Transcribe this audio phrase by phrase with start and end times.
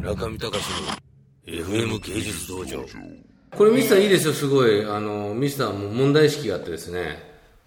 [0.00, 0.64] 村上隆
[1.46, 2.82] の FM 芸術道場
[3.54, 4.84] これミスターいいですよ、すごい。
[4.84, 7.18] あの、ミスターも問題意識があってですね、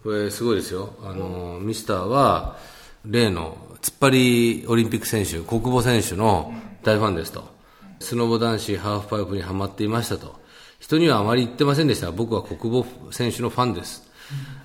[0.01, 0.95] これすごいですよ。
[1.03, 2.57] あの、ミスターは、
[3.05, 7.43] 例の突っ張りオリンピック選手、国母選手の大ファンですと。
[7.99, 10.39] スノボ男子ハーフパイプにはまっていましたと。
[10.79, 14.09] 人にはあまり言ってませんでした、僕は国母選手のファンです。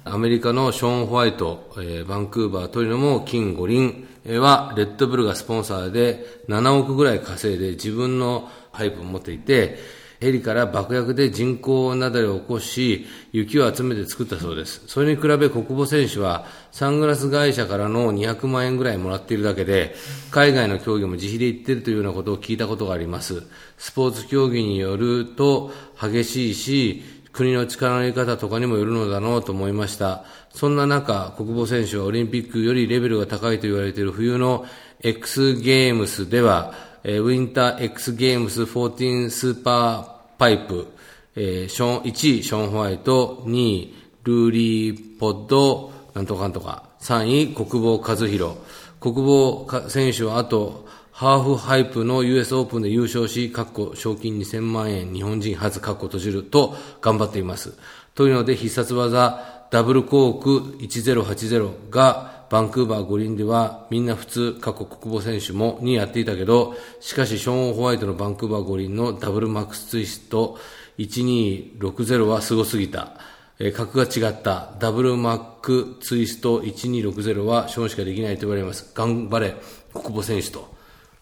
[0.05, 9.79] アメリカのショーン・ホワイト、えーバンクーバー、トリノも金五輪は、レッドブルがスポンサーで7億ぐらい稼いで自分のパイプを持っていて、
[10.21, 14.83] ヘリから爆薬で人工雪崩を起こし、雪を集めて作ったそうです。
[14.89, 19.95] それに比べ国母選手は、サングラス会社からの200万円ぐらいもらっているだけで、
[20.33, 23.45] 海外の競技も自費で行っているというようなことを聞いたことがあります。
[23.77, 27.03] スポーツ競技によると激しいし、
[27.39, 30.25] 国の力の入れ方とかにもよるのだろうと思いました。
[30.53, 34.67] そんな中、国母選手はオリンピックよりレベルが高いと言われている冬の
[35.03, 36.75] X ゲームスでは、
[37.05, 40.89] えーウィンター X ゲームス14スーパーパイプ、
[41.37, 48.57] えーショーン、1位、ショーン・ホワイト、2位、ユーリー・ポッド、なんとかんとか、3位、國母和宏。
[48.99, 50.89] 國母選手はあと、
[51.19, 57.73] ハーフパイプの US オープンで優勝し、かっこ賞金2000万円、日本人初かっこ閉じると頑張っています。
[58.15, 70.57] というので必殺技、ダブルコーク1080がバンクーバー五輪ではみんな普通、過去国母選手もにやっていたけど、しかしショーン・ホワイトのバンクーバー五輪のダブルマックツイスト
[70.99, 73.15] 1260はすすぎた。
[73.59, 74.77] えー格が違った。
[74.79, 78.93] ダブルマックツイスト1260はショーンしかできないと言われます。
[78.95, 79.57] 頑張れ、
[79.93, 80.78] 国母選手と。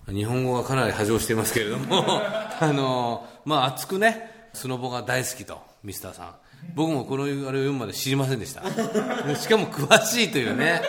[0.08, 2.04] 日本語がかなり波状していますけれども、
[2.60, 6.34] あのまあ熱くね、スノボが大好きと、ミスターさん。
[6.74, 8.62] 僕もこのあれを読むまで知りませんでした。
[9.36, 10.82] しかも詳しいというね。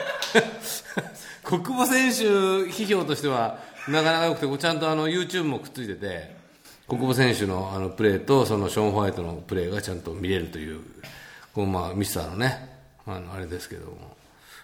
[1.44, 2.26] 国母選手
[2.70, 6.36] 批評としてはなかなか良くて、ちゃんとあの YouTube もくっついてて、
[6.88, 10.82] 国母選手のあのプレーとそのショーン・ホワイトのプレーがちゃんと見れるという、
[11.54, 12.70] こうまあミスターのね、
[13.06, 14.16] あのあれですけども。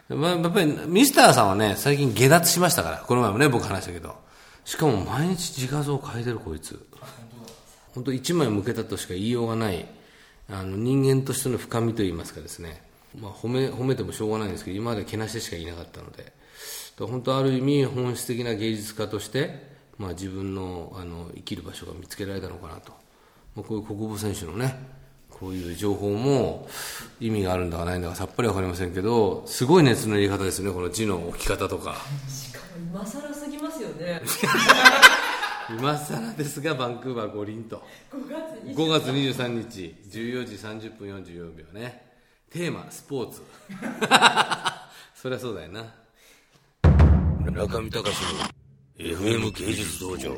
[0.09, 4.23] やっぱりミスターさんはね、最近下脱しましたから、この前もね、僕話したけど。
[4.65, 6.79] しかも毎日自画像を変えてるこいつ。
[7.93, 9.85] 本当一枚向けたとしか言いようがない、
[10.49, 12.81] あの人間としての深みといいますかですね。
[13.19, 16.33] まあ褒め、褒めてもしょうがないんですけど、今までけなしてしかいなかったので。
[16.99, 22.93] 本当ある意味本質的な芸術家として、まあ自分のあの生きる場所が見つけられたのかなと。
[23.55, 24.79] まあ、こういう国母選手のね、
[25.29, 26.67] こういう情報も
[27.19, 31.95] 意味があるんだかないんだかさっぱりわかりませんけど、すごい熱の入れ方ですね、この字の置き方とか。
[32.77, 34.21] 今更すぎますよね
[35.69, 37.81] 今更ですが、バンクーバー五輪と。
[38.11, 42.05] 5月に5月23日、14時30分44秒ね。
[42.51, 43.41] テーマ、スポーツ。
[45.15, 45.85] そりゃそうだよな。
[47.51, 48.39] 中見隆の
[48.97, 50.37] FM 芸術道場